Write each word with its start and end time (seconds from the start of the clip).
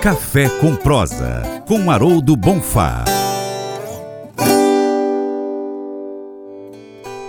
Café 0.00 0.48
com 0.48 0.74
Prosa, 0.74 1.42
com 1.68 1.90
Haroldo 1.90 2.34
Bonfá. 2.34 3.04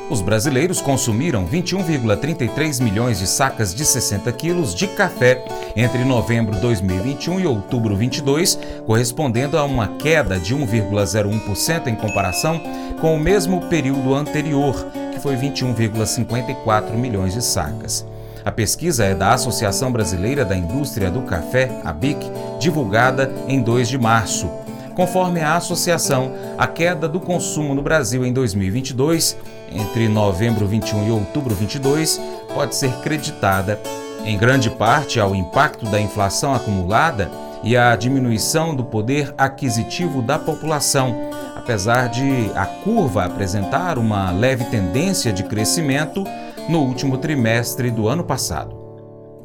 Os 0.10 0.22
brasileiros 0.22 0.80
consumiram 0.80 1.46
21,33 1.46 2.82
milhões 2.82 3.20
de 3.20 3.28
sacas 3.28 3.76
de 3.76 3.84
60 3.84 4.32
quilos 4.32 4.74
de 4.74 4.88
café 4.88 5.44
entre 5.76 6.06
novembro 6.06 6.58
2021 6.62 7.42
e 7.42 7.46
outubro 7.46 7.94
22, 7.94 8.58
correspondendo 8.86 9.58
a 9.58 9.66
uma 9.66 9.90
queda 9.98 10.40
de 10.40 10.56
1,01% 10.56 11.88
em 11.88 11.96
comparação 11.96 12.62
com 13.02 13.14
o 13.14 13.20
mesmo 13.20 13.68
período 13.68 14.16
anterior, 14.16 14.88
que 15.12 15.20
foi 15.20 15.36
21,54 15.36 16.94
milhões 16.94 17.34
de 17.34 17.44
sacas. 17.44 18.06
A 18.44 18.52
pesquisa 18.52 19.06
é 19.06 19.14
da 19.14 19.34
Associação 19.34 19.92
Brasileira 19.92 20.44
da 20.44 20.56
Indústria 20.56 21.12
do 21.12 21.22
Café, 21.22 21.70
a 21.86 21.94
BIC, 21.94 22.18
divulgada 22.60 23.32
em 23.48 23.62
2 23.62 23.88
de 23.88 24.00
março. 24.00 24.50
Conforme 24.96 25.42
a 25.42 25.56
associação, 25.56 26.34
a 26.58 26.66
queda 26.66 27.08
do 27.08 27.20
consumo 27.20 27.76
no 27.76 27.84
Brasil 27.84 28.26
em 28.26 28.34
2022, 28.34 29.38
entre 29.72 30.08
novembro 30.08 30.66
21 30.66 31.08
e 31.08 31.12
outubro 31.12 31.54
22, 31.54 32.20
pode 32.54 32.76
ser 32.76 32.92
creditada 33.02 33.80
em 34.26 34.38
grande 34.38 34.72
parte 34.72 35.20
ao 35.20 35.36
impacto 35.36 35.86
da 35.86 36.02
inflação 36.02 36.54
acumulada 36.54 37.30
e 37.64 37.78
à 37.78 37.96
diminuição 37.96 38.76
do 38.76 38.84
poder 38.84 39.34
aquisitivo 39.38 40.22
da 40.22 40.40
população, 40.40 41.30
apesar 41.56 42.10
de 42.10 42.52
a 42.56 42.66
curva 42.66 43.24
apresentar 43.24 44.00
uma 44.00 44.32
leve 44.32 44.66
tendência 44.66 45.32
de 45.32 45.44
crescimento 45.44 46.24
no 46.72 46.80
último 46.80 47.18
trimestre 47.18 47.92
do 47.92 48.08
ano 48.08 48.24
passado. 48.24 48.80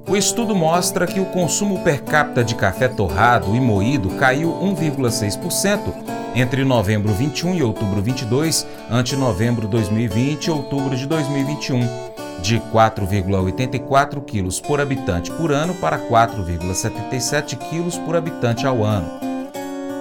O 0.08 0.16
estudo 0.16 0.54
mostra 0.54 1.06
que 1.06 1.18
o 1.18 1.26
consumo 1.26 1.82
per 1.82 2.04
capita 2.04 2.44
de 2.44 2.54
café 2.54 2.86
torrado 2.86 3.56
e 3.56 3.60
moído 3.60 4.10
caiu 4.10 4.52
1,6% 4.62 5.92
entre 6.36 6.64
novembro 6.64 7.12
21 7.12 7.56
e 7.56 7.62
outubro 7.64 8.00
22, 8.00 8.64
ante 8.88 9.16
novembro 9.16 9.66
2020 9.66 10.44
e 10.44 10.50
outubro 10.52 10.96
de 10.96 11.04
2021, 11.06 11.80
de 12.40 12.60
4,84 12.72 14.24
quilos 14.24 14.60
por 14.60 14.80
habitante 14.80 15.32
por 15.32 15.50
ano 15.50 15.74
para 15.74 15.98
4,77 15.98 17.56
quilos 17.56 17.98
por 17.98 18.14
habitante 18.14 18.66
ao 18.66 18.84
ano. 18.84 19.35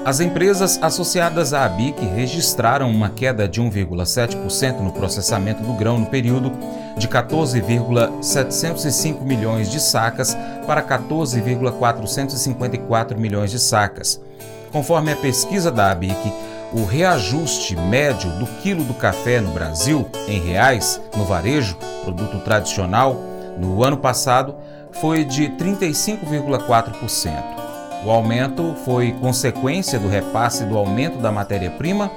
As 0.05 0.19
empresas 0.19 0.77
associadas 0.83 1.51
à 1.51 1.65
ABIC 1.65 2.05
registraram 2.05 2.91
uma 2.91 3.09
queda 3.09 3.47
de 3.47 3.59
1,7% 3.59 4.79
no 4.79 4.91
processamento 4.91 5.63
do 5.63 5.73
grão 5.73 5.97
no 5.97 6.05
período, 6.05 6.51
de 6.95 7.07
14,705 7.07 9.25
milhões 9.25 9.71
de 9.71 9.79
sacas 9.79 10.37
para 10.67 10.83
14,454 10.83 13.19
milhões 13.19 13.49
de 13.49 13.57
sacas. 13.57 14.21
Conforme 14.71 15.11
a 15.11 15.15
pesquisa 15.15 15.71
da 15.71 15.89
ABIC, 15.89 16.31
o 16.71 16.85
reajuste 16.85 17.75
médio 17.75 18.29
do 18.37 18.45
quilo 18.61 18.83
do 18.83 18.93
café 18.93 19.41
no 19.41 19.49
Brasil, 19.53 20.07
em 20.27 20.39
reais, 20.39 21.01
no 21.17 21.25
varejo, 21.25 21.77
produto 22.03 22.37
tradicional, 22.41 23.19
no 23.57 23.83
ano 23.83 23.97
passado, 23.97 24.53
foi 24.91 25.25
de 25.25 25.49
35,4%. 25.49 27.64
O 28.05 28.11
aumento 28.11 28.75
foi 28.85 29.11
consequência 29.13 29.97
do 29.97 30.07
repasse 30.07 30.63
do 30.63 30.77
aumento 30.77 31.17
da 31.17 31.31
matéria-prima, 31.31 32.11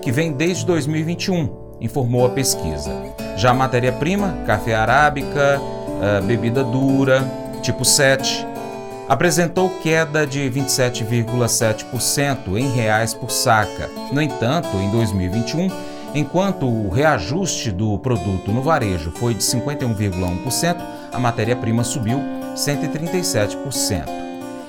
que 0.00 0.10
vem 0.10 0.32
desde 0.32 0.64
2021, 0.64 1.76
informou 1.82 2.24
a 2.24 2.30
pesquisa. 2.30 2.90
Já 3.36 3.50
a 3.50 3.54
matéria-prima, 3.54 4.38
café 4.46 4.74
arábica, 4.74 5.60
eh, 6.02 6.22
bebida 6.22 6.64
dura, 6.64 7.22
tipo 7.60 7.84
7, 7.84 8.46
apresentou 9.06 9.68
queda 9.82 10.26
de 10.26 10.50
27,7% 10.50 12.56
em 12.56 12.70
reais 12.70 13.12
por 13.12 13.30
saca. 13.30 13.90
No 14.12 14.22
entanto, 14.22 14.74
em 14.78 14.90
2021, 14.90 15.68
enquanto 16.14 16.66
o 16.66 16.88
reajuste 16.88 17.70
do 17.70 17.98
produto 17.98 18.50
no 18.50 18.62
varejo 18.62 19.10
foi 19.10 19.34
de 19.34 19.42
51,1%, 19.42 20.78
a 21.12 21.18
matéria-prima 21.18 21.84
subiu 21.84 22.18
137%. 22.56 24.23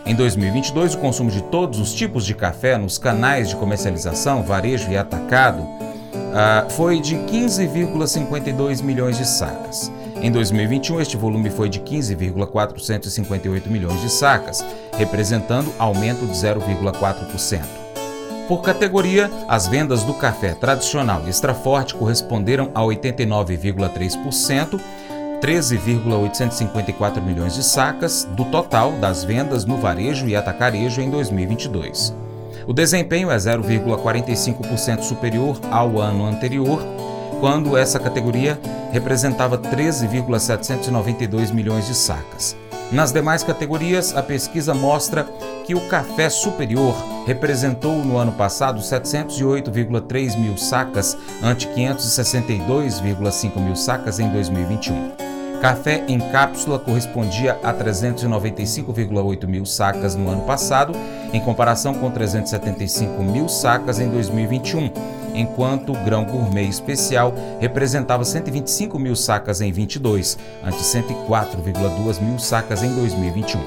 Em 0.06 0.14
2022, 0.14 0.94
o 0.94 1.00
consumo 1.00 1.32
de 1.32 1.42
todos 1.42 1.80
os 1.80 1.92
tipos 1.92 2.28
de 2.28 2.36
café 2.36 2.78
nos 2.78 3.00
canais 3.00 3.50
de 3.50 3.56
comercialização, 3.56 4.44
varejo 4.44 4.92
e 4.92 4.98
atacado 4.98 5.64
uh, 5.64 6.70
foi 6.70 7.00
de 7.00 7.16
15,52 7.16 8.84
milhões 8.84 9.18
de 9.18 9.26
sacas. 9.26 9.92
Em 10.22 10.32
2021, 10.32 11.02
este 11.02 11.18
volume 11.18 11.50
foi 11.50 11.70
de 11.70 11.80
15,458 11.80 13.68
milhões 13.68 14.00
de 14.00 14.12
sacas, 14.12 14.64
representando 14.96 15.74
aumento 15.80 16.24
de 16.28 16.34
0,4%. 16.34 17.64
Por 18.48 18.62
categoria, 18.62 19.28
as 19.48 19.68
vendas 19.68 20.04
do 20.04 20.14
café 20.14 20.54
tradicional 20.54 21.24
e 21.26 21.30
extra 21.30 21.56
forte 21.56 21.96
corresponderam 21.96 22.70
a 22.76 22.82
89,3%, 22.82 24.80
13,854 25.46 27.22
milhões 27.22 27.54
de 27.54 27.62
sacas 27.62 28.28
do 28.32 28.46
total 28.46 28.94
das 28.94 29.24
vendas 29.24 29.64
no 29.64 29.78
varejo 29.78 30.28
e 30.28 30.36
atacarejo 30.36 31.02
em 31.02 31.10
2022. 31.12 32.16
O 32.66 32.74
desempenho 32.74 33.30
é 33.30 33.38
0,45% 33.38 35.04
superior 35.04 35.60
ao 35.70 36.00
ano 36.00 36.26
anterior, 36.26 36.82
quando 37.40 37.78
essa 37.78 38.00
categoria 38.00 38.60
representava 38.92 39.56
13,792 39.56 41.52
milhões 41.52 41.86
de 41.86 41.94
sacas. 41.94 42.58
Nas 42.92 43.12
demais 43.12 43.44
categorias, 43.44 44.18
a 44.18 44.24
pesquisa 44.24 44.74
mostra 44.74 45.26
que 45.64 45.76
o 45.76 45.82
café 45.90 46.28
superior 46.28 46.96
representou 47.28 48.04
no 48.04 48.18
ano 48.18 48.32
passado 48.32 48.82
708,3 48.82 50.40
mil 50.40 50.58
sacas, 50.58 51.16
ante 51.44 51.68
562,5 51.68 53.60
mil 53.60 53.76
sacas 53.76 54.20
em 54.20 54.28
2021. 54.30 55.25
Café 55.62 56.04
em 56.08 56.20
cápsula 56.20 56.78
correspondia 56.78 57.58
a 57.64 57.74
395,8 57.74 59.48
mil 59.48 59.66
sacas 59.66 60.16
no 60.16 60.30
ano 60.30 60.44
passado, 60.44 60.94
em 61.34 61.40
comparação 61.40 61.94
com 61.94 62.12
375 62.12 63.24
mil 63.24 63.50
sacas 63.50 64.00
em 64.00 64.10
2021, 64.10 64.92
enquanto 65.34 65.92
o 65.92 66.04
grão 66.04 66.24
gourmet 66.24 66.68
especial 66.68 67.34
representava 67.60 68.24
125 68.24 69.00
mil 69.00 69.16
sacas 69.16 69.62
em 69.62 69.72
22, 69.72 70.38
ante 70.64 70.78
104,2 70.78 72.22
mil 72.22 72.38
sacas 72.38 72.84
em 72.84 72.94
2021. 72.94 73.60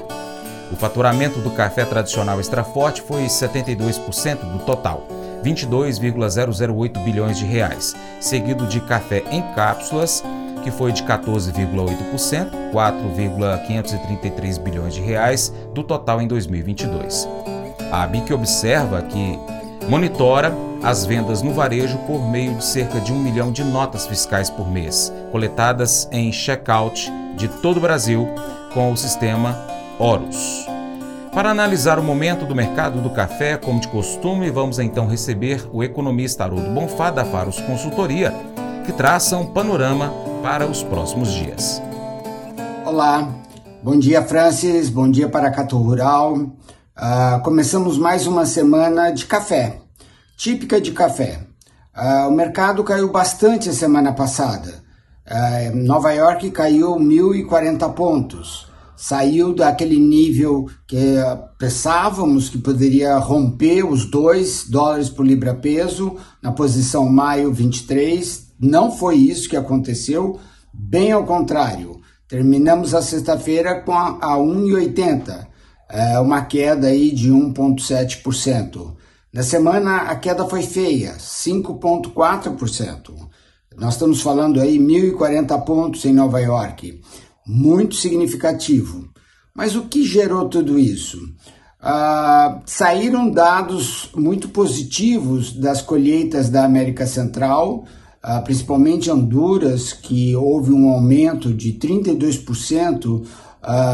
O 0.71 0.75
faturamento 0.75 1.39
do 1.39 1.51
café 1.51 1.83
tradicional 1.83 2.39
extra 2.39 2.63
forte 2.63 3.01
foi 3.01 3.25
72% 3.25 4.37
do 4.37 4.59
total, 4.59 5.07
22,008 5.41 6.99
bilhões 6.99 7.37
de 7.37 7.45
reais, 7.45 7.95
seguido 8.19 8.67
de 8.67 8.79
café 8.81 9.23
em 9.31 9.41
cápsulas 9.53 10.23
que 10.63 10.71
foi 10.71 10.91
de 10.91 11.03
14,8%, 11.03 12.71
4,533 12.71 14.57
bilhões 14.57 14.93
de 14.93 15.01
reais 15.01 15.53
do 15.73 15.83
total 15.83 16.21
em 16.21 16.27
2022. 16.27 17.27
A 17.91 18.03
ABIC 18.03 18.33
observa 18.33 19.01
que 19.01 19.39
monitora 19.87 20.53
as 20.83 21.05
vendas 21.05 21.41
no 21.41 21.53
varejo 21.53 21.97
por 21.99 22.29
meio 22.29 22.55
de 22.55 22.63
cerca 22.63 22.99
de 23.01 23.11
um 23.11 23.19
milhão 23.19 23.51
de 23.51 23.63
notas 23.63 24.05
fiscais 24.05 24.49
por 24.49 24.69
mês, 24.69 25.11
coletadas 25.31 26.07
em 26.11 26.31
checkout 26.31 27.11
de 27.35 27.47
todo 27.47 27.77
o 27.77 27.81
Brasil 27.81 28.27
com 28.73 28.91
o 28.91 28.97
sistema 28.97 29.57
Horus. 29.97 30.67
Para 31.33 31.51
analisar 31.51 31.99
o 31.99 32.03
momento 32.03 32.45
do 32.45 32.55
mercado 32.55 33.01
do 33.01 33.09
café, 33.09 33.55
como 33.55 33.79
de 33.79 33.87
costume, 33.87 34.49
vamos 34.49 34.79
então 34.79 35.07
receber 35.07 35.67
o 35.71 35.83
economista 35.83 36.43
Haroldo 36.43 36.69
Bonfá 36.71 37.11
da 37.11 37.23
Faros 37.23 37.59
Consultoria, 37.61 38.33
que 38.85 38.91
traça 38.91 39.37
um 39.37 39.45
panorama 39.45 40.11
para 40.41 40.65
os 40.65 40.83
próximos 40.83 41.31
dias. 41.31 41.81
Olá, 42.85 43.27
bom 43.83 43.97
dia 43.99 44.23
Francis, 44.23 44.89
bom 44.89 45.09
dia 45.09 45.27
para 45.27 45.51
Cato 45.51 45.77
Rural. 45.77 46.33
Uh, 46.33 47.41
começamos 47.43 47.97
mais 47.97 48.25
uma 48.25 48.45
semana 48.45 49.11
de 49.11 49.25
café, 49.25 49.81
típica 50.37 50.79
de 50.79 50.91
café. 50.91 51.41
Uh, 51.95 52.29
o 52.29 52.31
mercado 52.31 52.83
caiu 52.83 53.11
bastante 53.11 53.69
a 53.69 53.73
semana 53.73 54.13
passada. 54.13 54.81
Uh, 55.27 55.75
Nova 55.75 56.11
York 56.13 56.49
caiu 56.51 56.95
1.040 56.95 57.93
pontos. 57.93 58.68
Saiu 59.01 59.55
daquele 59.55 59.97
nível 59.97 60.69
que 60.85 61.15
pensávamos 61.57 62.49
que 62.49 62.57
poderia 62.57 63.17
romper 63.17 63.85
os 63.85 64.03
2 64.03 64.65
dólares 64.69 65.09
por 65.09 65.25
libra 65.25 65.53
peso 65.55 66.17
na 66.43 66.51
posição 66.51 67.07
maio 67.07 67.49
23, 67.53 68.47
não 68.59 68.91
foi 68.91 69.15
isso 69.15 69.47
que 69.47 69.55
aconteceu, 69.55 70.37
bem 70.73 71.13
ao 71.13 71.23
contrário. 71.23 72.01
Terminamos 72.27 72.93
a 72.93 73.01
sexta-feira 73.01 73.79
com 73.79 73.93
a, 73.93 74.17
a 74.21 74.35
1,80, 74.35 75.47
é, 75.87 76.19
uma 76.19 76.41
queda 76.41 76.87
aí 76.87 77.11
de 77.11 77.31
1,7%. 77.31 78.95
Na 79.31 79.43
semana 79.43 79.95
a 80.09 80.15
queda 80.17 80.43
foi 80.43 80.61
feia, 80.61 81.13
5,4%. 81.17 83.13
Nós 83.77 83.93
estamos 83.93 84.21
falando 84.21 84.59
aí 84.59 84.77
1.040 84.77 85.63
pontos 85.63 86.03
em 86.03 86.11
Nova 86.11 86.41
York, 86.41 86.99
muito 87.49 87.95
significativo. 87.95 89.09
Mas 89.55 89.75
o 89.75 89.85
que 89.85 90.03
gerou 90.03 90.47
tudo 90.47 90.77
isso? 90.77 91.17
Uh, 91.81 92.61
saíram 92.65 93.31
dados 93.31 94.11
muito 94.15 94.49
positivos 94.49 95.51
das 95.51 95.81
colheitas 95.81 96.47
da 96.47 96.63
América 96.63 97.07
Central, 97.07 97.85
uh, 98.23 98.43
principalmente 98.43 99.09
Honduras, 99.09 99.93
que 99.93 100.35
houve 100.35 100.71
um 100.71 100.89
aumento 100.89 101.51
de 101.51 101.73
32% 101.73 103.05
uh, 103.05 103.25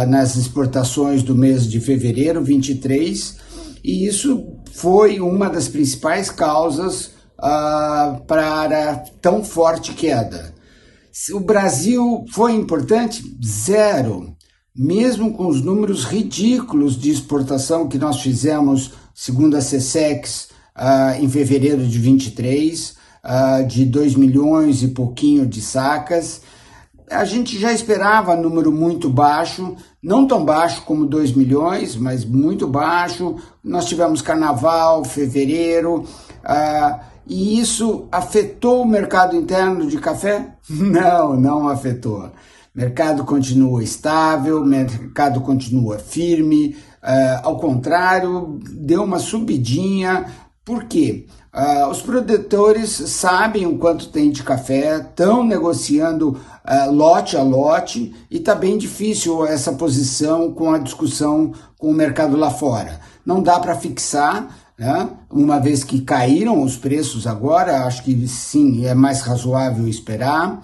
nas 0.09 0.35
exportações 0.35 1.23
do 1.23 1.33
mês 1.33 1.65
de 1.65 1.79
fevereiro 1.79 2.43
23, 2.43 3.37
e 3.81 4.05
isso 4.05 4.45
foi 4.73 5.21
uma 5.21 5.47
das 5.47 5.69
principais 5.69 6.29
causas 6.29 7.11
para 8.27 9.03
tão 9.21 9.43
forte 9.43 9.93
queda. 9.93 10.54
O 11.33 11.39
Brasil 11.39 12.25
foi 12.31 12.53
importante? 12.53 13.23
Zero 13.43 14.35
mesmo 14.75 15.31
com 15.31 15.47
os 15.47 15.61
números 15.61 16.03
ridículos 16.03 16.99
de 16.99 17.09
exportação 17.09 17.87
que 17.87 17.97
nós 17.97 18.19
fizemos, 18.19 18.91
segundo 19.13 19.55
a 19.55 19.59
CSEX, 19.59 20.49
uh, 20.75 21.23
em 21.23 21.29
fevereiro 21.29 21.87
de 21.87 21.97
23, 21.97 22.89
uh, 22.89 22.95
ah, 23.23 23.61
de 23.61 23.85
2 23.85 24.15
milhões 24.15 24.83
e 24.83 24.89
pouquinho 24.89 25.45
de 25.45 25.61
sacas, 25.61 26.41
a 27.09 27.23
gente 27.23 27.57
já 27.57 27.71
esperava 27.71 28.35
número 28.35 28.71
muito 28.71 29.09
baixo, 29.09 29.75
não 30.03 30.27
tão 30.27 30.43
baixo 30.43 30.81
como 30.81 31.05
2 31.05 31.31
milhões, 31.33 31.95
mas 31.95 32.25
muito 32.25 32.67
baixo. 32.67 33.35
Nós 33.63 33.85
tivemos 33.85 34.21
carnaval, 34.21 35.05
fevereiro, 35.05 36.01
uh, 36.01 36.99
e 37.27 37.59
isso 37.59 38.07
afetou 38.11 38.81
o 38.81 38.87
mercado 38.87 39.35
interno 39.35 39.87
de 39.87 39.97
café? 39.99 40.55
Não, 40.69 41.39
não 41.39 41.69
afetou 41.69 42.31
mercado 42.75 43.23
continua 43.23 43.81
estável, 43.81 44.65
mercado 44.65 45.39
continua 45.39 45.97
firme, 45.97 46.75
uh, 47.01 47.39
ao 47.41 47.57
contrário, 47.57 48.59
deu 48.69 49.01
uma 49.03 49.17
subidinha, 49.17 50.25
por 50.65 50.83
quê? 50.83 51.25
Uh, 51.53 51.89
os 51.89 52.01
produtores 52.01 52.89
sabem 52.89 53.65
o 53.65 53.77
quanto 53.77 54.09
tem 54.09 54.29
de 54.29 54.43
café, 54.43 54.97
estão 54.97 55.41
negociando 55.41 56.31
uh, 56.31 56.91
lote 56.91 57.37
a 57.37 57.43
lote 57.43 58.13
e 58.29 58.39
está 58.39 58.53
bem 58.53 58.77
difícil 58.77 59.45
essa 59.45 59.71
posição 59.71 60.51
com 60.51 60.73
a 60.73 60.77
discussão 60.77 61.53
com 61.77 61.87
o 61.87 61.93
mercado 61.93 62.35
lá 62.35 62.51
fora. 62.51 62.99
Não 63.25 63.41
dá 63.41 63.57
para 63.57 63.75
fixar, 63.75 64.49
né? 64.77 65.09
uma 65.31 65.59
vez 65.59 65.83
que 65.83 66.01
caíram 66.01 66.61
os 66.61 66.75
preços 66.75 67.25
agora, 67.25 67.85
acho 67.85 68.03
que 68.03 68.27
sim, 68.27 68.85
é 68.85 68.93
mais 68.93 69.21
razoável 69.21 69.87
esperar. 69.87 70.61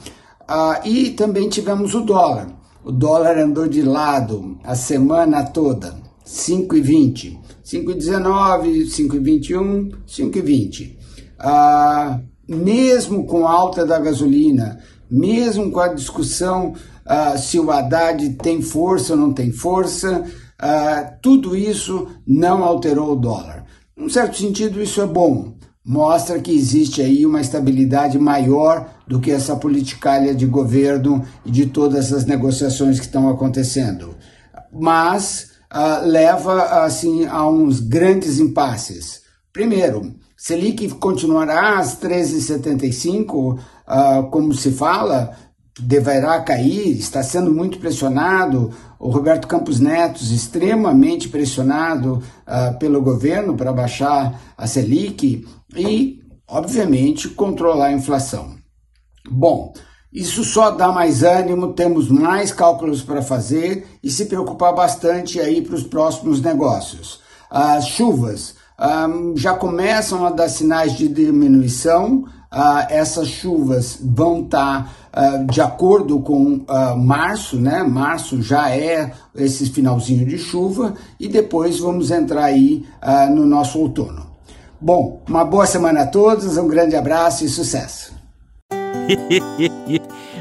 Ah, 0.48 0.82
e 0.84 1.12
também 1.12 1.48
tivemos 1.48 1.94
o 1.96 2.02
dólar. 2.02 2.48
O 2.84 2.92
dólar 2.92 3.38
andou 3.38 3.68
de 3.68 3.82
lado 3.82 4.58
a 4.64 4.76
semana 4.76 5.44
toda, 5.44 5.96
5,20, 6.26 7.38
5,19, 7.64 8.86
5,21, 8.88 9.92
5,20. 10.08 10.98
Ah, 11.40 12.20
mesmo 12.48 13.26
com 13.26 13.48
a 13.48 13.52
alta 13.52 13.86
da 13.86 14.00
gasolina, 14.00 14.80
mesmo 15.10 15.72
com 15.72 15.80
a 15.80 15.88
discussão 15.88 16.74
ah, 17.06 17.38
se 17.38 17.60
o 17.60 17.72
Haddad 17.72 18.30
tem 18.36 18.62
força 18.62 19.14
ou 19.14 19.20
não 19.20 19.34
tem 19.34 19.52
força, 19.52 20.24
ah, 20.58 21.14
tudo 21.22 21.56
isso 21.56 22.08
não 22.26 22.64
alterou 22.64 23.14
o 23.14 23.16
dólar. 23.16 23.61
Num 23.96 24.10
certo 24.10 24.38
sentido, 24.38 24.82
isso 24.82 25.02
é 25.02 25.06
bom, 25.06 25.54
mostra 25.84 26.40
que 26.40 26.52
existe 26.52 27.02
aí 27.02 27.26
uma 27.26 27.42
estabilidade 27.42 28.18
maior 28.18 28.90
do 29.08 29.20
que 29.20 29.32
essa 29.32 29.56
politicalha 29.56 30.34
de 30.34 30.46
governo 30.46 31.26
e 31.46 31.52
de 31.52 31.66
todas 31.66 32.14
as 32.14 32.26
negociações 32.26 33.00
que 33.00 33.06
estão 33.06 33.30
acontecendo. 33.30 34.16
Mas 34.72 35.52
uh, 35.74 36.06
leva 36.06 36.84
assim 36.84 37.26
a 37.26 37.48
uns 37.48 37.80
grandes 37.80 38.40
impasses. 38.40 39.22
Primeiro, 39.52 40.16
Selic 40.38 40.88
continuará 40.92 41.78
às 41.78 42.00
13,75, 42.00 43.54
uh, 43.56 43.60
ah, 43.86 44.28
como 44.32 44.54
se 44.54 44.72
fala, 44.72 45.36
deverá 45.80 46.40
cair, 46.42 46.98
está 46.98 47.24
sendo 47.24 47.54
muito 47.54 47.80
pressionado. 47.80 48.72
O 49.00 49.10
Roberto 49.10 49.48
Campos 49.48 49.80
Neto, 49.80 50.22
extremamente 50.22 51.30
pressionado 51.30 52.22
uh, 52.48 52.78
pelo 52.78 53.02
governo 53.02 53.56
para 53.56 53.74
baixar 53.74 54.40
a 54.58 54.68
Selic 54.68 55.48
e, 55.76 56.20
obviamente, 56.48 57.30
controlar 57.30 57.88
a 57.88 57.94
inflação. 57.94 58.56
Bom, 59.30 59.74
isso 60.12 60.44
só 60.44 60.72
dá 60.72 60.92
mais 60.92 61.24
ânimo, 61.24 61.74
temos 61.74 62.10
mais 62.10 62.52
cálculos 62.52 63.02
para 63.02 63.22
fazer 63.22 63.88
e 64.04 64.10
se 64.10 64.26
preocupar 64.26 64.76
bastante 64.76 65.40
aí 65.40 65.62
para 65.62 65.76
os 65.76 65.84
próximos 65.84 66.42
negócios. 66.42 67.22
As 67.50 67.88
chuvas 67.88 68.56
um, 68.82 69.38
já 69.38 69.54
começam 69.54 70.26
a 70.26 70.30
dar 70.30 70.50
sinais 70.50 70.98
de 70.98 71.08
diminuição, 71.08 72.26
uh, 72.52 72.86
essas 72.90 73.28
chuvas 73.28 74.00
vão 74.04 74.42
estar 74.42 74.94
tá, 75.12 75.36
uh, 75.36 75.46
de 75.46 75.62
acordo 75.62 76.20
com 76.20 76.56
uh, 76.56 76.98
março, 76.98 77.58
né? 77.58 77.84
Março 77.84 78.42
já 78.42 78.70
é 78.70 79.14
esse 79.36 79.70
finalzinho 79.70 80.26
de 80.26 80.38
chuva 80.38 80.94
e 81.20 81.28
depois 81.28 81.80
vamos 81.80 82.12
entrar 82.12 82.46
aí 82.46 82.86
no 83.34 83.46
nosso 83.46 83.80
outono. 83.80 84.30
Bom, 84.80 85.22
uma 85.28 85.46
boa 85.46 85.66
semana 85.66 86.02
a 86.02 86.08
todos, 86.08 86.58
um 86.58 86.68
grande 86.68 86.96
abraço 86.96 87.46
e 87.46 87.50
sucesso! 87.50 88.14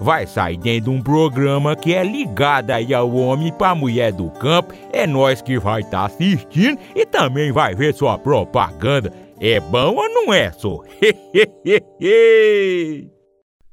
vai 0.00 0.26
sair 0.26 0.56
dentro 0.56 0.90
de 0.90 0.96
um 0.96 1.02
programa 1.02 1.76
que 1.76 1.94
é 1.94 2.04
ligado 2.04 2.70
aí 2.70 2.92
ao 2.94 3.12
homem 3.14 3.52
para 3.52 3.74
mulher 3.74 4.12
do 4.12 4.30
campo. 4.30 4.74
É 4.92 5.06
nós 5.06 5.42
que 5.42 5.58
vai 5.58 5.80
estar 5.80 5.98
tá 5.98 6.06
assistindo 6.06 6.78
e 6.94 7.04
também 7.06 7.52
vai 7.52 7.74
ver 7.74 7.94
sua 7.94 8.18
propaganda. 8.18 9.12
É 9.40 9.60
bom 9.60 9.94
ou 9.96 10.08
não 10.08 10.32
é, 10.32 10.50
só? 10.52 10.82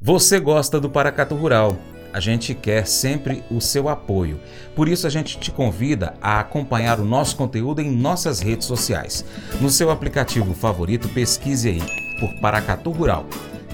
Você 0.02 0.40
gosta 0.40 0.80
do 0.80 0.90
Paracato 0.90 1.36
Rural. 1.36 1.78
A 2.14 2.20
gente 2.20 2.54
quer 2.54 2.86
sempre 2.86 3.44
o 3.50 3.60
seu 3.60 3.90
apoio. 3.90 4.40
Por 4.76 4.88
isso 4.88 5.08
a 5.08 5.10
gente 5.10 5.40
te 5.40 5.50
convida 5.50 6.14
a 6.22 6.40
acompanhar 6.40 7.00
o 7.00 7.06
nosso 7.06 7.36
conteúdo 7.36 7.82
em 7.82 7.90
nossas 7.90 8.40
redes 8.40 8.68
sociais. 8.68 9.26
No 9.60 9.70
seu 9.70 9.90
aplicativo 9.90 10.54
favorito, 10.54 11.10
pesquise 11.10 11.70
aí 11.70 11.82
por 12.20 12.32
Paracatu 12.40 12.92
Rural. 12.92 13.26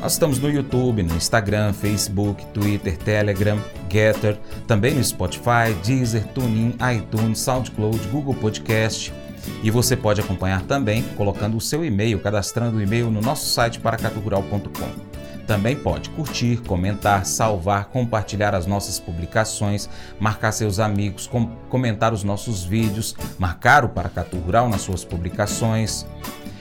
Nós 0.01 0.13
estamos 0.13 0.39
no 0.39 0.49
YouTube, 0.49 1.03
no 1.03 1.15
Instagram, 1.15 1.73
Facebook, 1.73 2.45
Twitter, 2.47 2.97
Telegram, 2.97 3.61
Getter, 3.89 4.39
também 4.65 4.93
no 4.93 5.03
Spotify, 5.03 5.73
Deezer, 5.83 6.25
TuneIn, 6.27 6.73
iTunes, 6.95 7.39
SoundCloud, 7.39 8.07
Google 8.07 8.33
Podcast. 8.33 9.13
E 9.61 9.69
você 9.69 9.97
pode 9.97 10.21
acompanhar 10.21 10.61
também 10.61 11.03
colocando 11.17 11.57
o 11.57 11.61
seu 11.61 11.83
e-mail, 11.83 12.19
cadastrando 12.19 12.77
o 12.77 12.81
e-mail 12.81 13.11
no 13.11 13.19
nosso 13.19 13.49
site 13.49 13.79
paracaturural.com. 13.79 15.09
Também 15.45 15.75
pode 15.75 16.11
curtir, 16.11 16.57
comentar, 16.61 17.25
salvar, 17.25 17.85
compartilhar 17.85 18.55
as 18.55 18.67
nossas 18.67 18.99
publicações, 18.99 19.89
marcar 20.19 20.51
seus 20.51 20.79
amigos, 20.79 21.27
com, 21.27 21.47
comentar 21.69 22.13
os 22.13 22.23
nossos 22.23 22.63
vídeos, 22.63 23.15
marcar 23.37 23.83
o 23.83 23.89
Paracatu 23.89 24.37
Rural 24.37 24.69
nas 24.69 24.81
suas 24.81 25.03
publicações. 25.03 26.05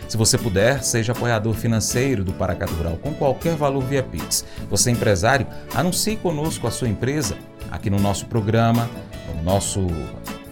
Se 0.09 0.17
você 0.17 0.39
puder, 0.39 0.83
seja 0.83 1.13
apoiador 1.13 1.53
financeiro 1.53 2.25
do 2.25 2.33
Paracatu 2.33 2.73
Rural 2.73 2.97
com 2.97 3.13
qualquer 3.13 3.55
valor 3.55 3.85
via 3.85 4.03
Pix. 4.03 4.43
Você 4.71 4.91
empresário, 4.91 5.47
anuncie 5.75 6.17
conosco 6.17 6.67
a 6.67 6.71
sua 6.71 6.89
empresa 6.89 7.37
aqui 7.71 7.91
no 7.91 7.99
nosso 7.99 8.25
programa, 8.25 8.89
no 9.29 9.43
nosso 9.43 9.87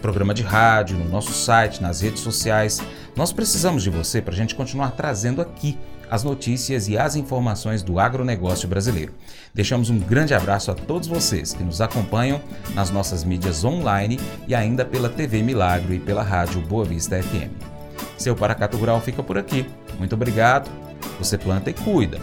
programa 0.02 0.34
de 0.34 0.42
rádio, 0.42 0.98
no 0.98 1.08
nosso 1.08 1.32
site, 1.32 1.82
nas 1.82 2.02
redes 2.02 2.20
sociais. 2.20 2.82
Nós 3.16 3.32
precisamos 3.32 3.82
de 3.82 3.88
você 3.88 4.20
para 4.20 4.34
a 4.34 4.36
gente 4.36 4.54
continuar 4.54 4.90
trazendo 4.90 5.40
aqui 5.40 5.78
as 6.10 6.22
notícias 6.22 6.86
e 6.86 6.98
as 6.98 7.16
informações 7.16 7.82
do 7.82 7.98
agronegócio 7.98 8.68
brasileiro. 8.68 9.14
Deixamos 9.54 9.88
um 9.88 9.98
grande 9.98 10.34
abraço 10.34 10.70
a 10.70 10.74
todos 10.74 11.08
vocês 11.08 11.54
que 11.54 11.64
nos 11.64 11.80
acompanham 11.80 12.42
nas 12.74 12.90
nossas 12.90 13.24
mídias 13.24 13.64
online 13.64 14.20
e 14.46 14.54
ainda 14.54 14.84
pela 14.84 15.08
TV 15.08 15.42
Milagro 15.42 15.94
e 15.94 15.98
pela 15.98 16.22
rádio 16.22 16.60
Boa 16.60 16.84
Vista 16.84 17.20
FM. 17.22 17.75
Seu 18.16 18.34
Paracato 18.34 18.76
Rural 18.76 19.00
fica 19.00 19.22
por 19.22 19.38
aqui. 19.38 19.66
Muito 19.98 20.14
obrigado. 20.14 20.70
Você 21.18 21.36
planta 21.38 21.70
e 21.70 21.74
cuida. 21.74 22.18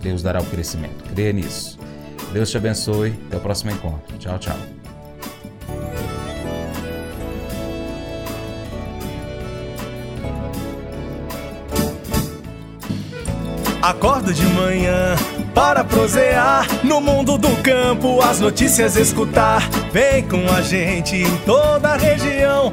Deus 0.00 0.22
dará 0.22 0.40
o 0.40 0.46
crescimento. 0.46 1.04
Creia 1.12 1.32
nisso. 1.32 1.78
Deus 2.32 2.50
te 2.50 2.56
abençoe. 2.56 3.14
Até 3.26 3.36
o 3.36 3.40
próximo 3.40 3.70
encontro. 3.70 4.16
Tchau, 4.18 4.38
tchau. 4.38 4.56
Acordo 13.82 14.34
de 14.34 14.44
manhã 14.46 15.14
para 15.54 15.84
prosear 15.84 16.66
no 16.84 17.00
mundo 17.00 17.38
do 17.38 17.50
campo, 17.62 18.20
as 18.20 18.40
notícias 18.40 18.96
escutar. 18.96 19.62
Vem 19.92 20.26
com 20.26 20.44
a 20.50 20.60
gente 20.60 21.14
em 21.14 21.36
toda 21.46 21.90
a 21.90 21.96
região 21.96 22.72